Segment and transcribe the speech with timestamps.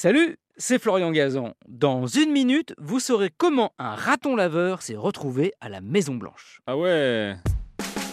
[0.00, 1.54] Salut, c'est Florian Gazan.
[1.66, 6.62] Dans une minute, vous saurez comment un raton laveur s'est retrouvé à la Maison Blanche.
[6.68, 7.34] Ah ouais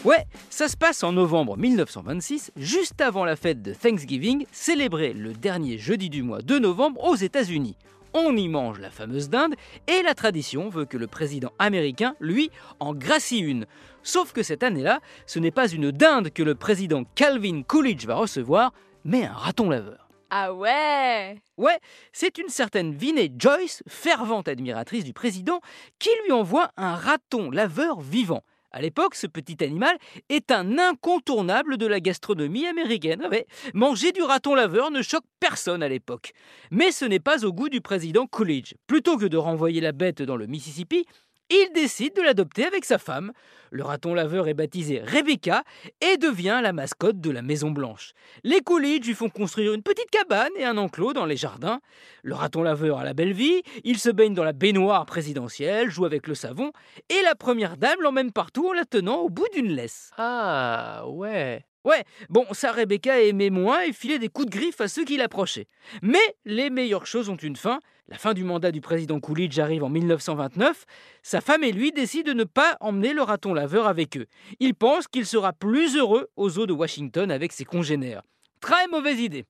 [0.04, 5.34] Ouais, ça se passe en novembre 1926, juste avant la fête de Thanksgiving, célébrée le
[5.34, 7.78] dernier jeudi du mois de novembre aux États-Unis.
[8.16, 9.54] On y mange la fameuse dinde
[9.88, 12.50] et la tradition veut que le président américain, lui,
[12.80, 13.68] en gracie une.
[14.02, 18.16] Sauf que cette année-là, ce n'est pas une dinde que le président Calvin Coolidge va
[18.16, 18.74] recevoir,
[19.04, 20.05] mais un raton laveur.
[20.30, 21.80] Ah ouais Ouais,
[22.12, 25.62] c'est une certaine Vinnie Joyce, fervente admiratrice du président,
[26.00, 28.44] qui lui envoie un raton laveur vivant.
[28.72, 29.98] À l'époque, ce petit animal
[30.28, 33.26] est un incontournable de la gastronomie américaine.
[33.32, 36.34] Ouais, manger du raton laveur ne choque personne à l'époque.
[36.72, 38.74] Mais ce n'est pas au goût du président Coolidge.
[38.86, 41.06] Plutôt que de renvoyer la bête dans le Mississippi,
[41.50, 43.32] il décide de l'adopter avec sa femme.
[43.72, 45.64] Le raton laveur est baptisé Rebecca
[46.02, 48.14] et devient la mascotte de la Maison Blanche.
[48.44, 51.82] Les Coolidge lui font construire une petite cabane et un enclos dans les jardins.
[52.24, 56.06] Le raton laveur a la belle vie, il se baigne dans la baignoire présidentielle, joue
[56.06, 56.72] avec le savon,
[57.10, 60.12] et la première dame l'emmène partout en la tenant au bout d'une laisse.
[60.18, 61.66] Ah ouais.
[61.86, 65.18] Ouais, bon, ça Rebecca aimait moins et filait des coups de griffe à ceux qui
[65.18, 65.68] l'approchaient.
[66.02, 67.80] Mais les meilleures choses ont une fin.
[68.08, 70.86] La fin du mandat du président Coolidge arrive en 1929.
[71.22, 74.26] Sa femme et lui décident de ne pas emmener le raton laveur avec eux.
[74.60, 78.24] Ils pensent qu'il sera plus heureux aux eaux de Washington avec ses congénères.
[78.62, 79.46] Très mauvaise idée.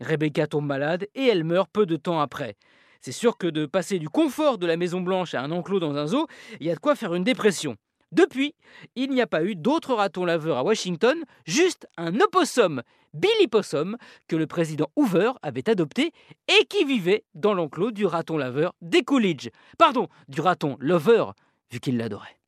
[0.00, 2.56] Rebecca tombe malade et elle meurt peu de temps après.
[3.00, 5.94] C'est sûr que de passer du confort de la Maison Blanche à un enclos dans
[5.94, 6.26] un zoo,
[6.58, 7.76] il y a de quoi faire une dépression.
[8.16, 8.54] Depuis,
[8.94, 13.98] il n'y a pas eu d'autres ratons laveurs à Washington, juste un opossum, Billy Possum,
[14.26, 16.12] que le président Hoover avait adopté
[16.48, 19.50] et qui vivait dans l'enclos du raton laveur des Coolidge.
[19.76, 21.26] Pardon, du raton lover,
[21.70, 22.38] vu qu'il l'adorait.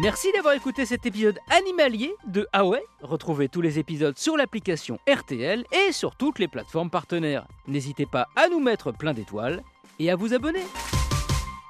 [0.00, 2.62] Merci d'avoir écouté cet épisode animalier de Ah
[3.02, 7.46] Retrouvez tous les épisodes sur l'application RTL et sur toutes les plateformes partenaires.
[7.66, 9.62] N'hésitez pas à nous mettre plein d'étoiles
[9.98, 10.64] et à vous abonner.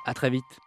[0.06, 0.63] A très vite